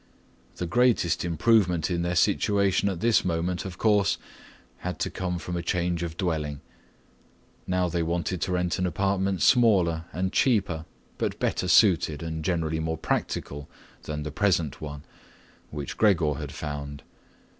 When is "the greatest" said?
0.55-1.23